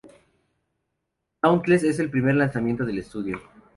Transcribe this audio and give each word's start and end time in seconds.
Dauntless 1.43 1.83
es 1.83 1.99
el 1.99 2.09
primer 2.09 2.33
lanzamiento 2.33 2.83
del 2.85 2.97
estudio. 2.97 3.39